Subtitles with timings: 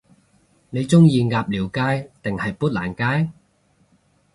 [0.71, 3.31] 你鍾意鴨寮街定係砵蘭街？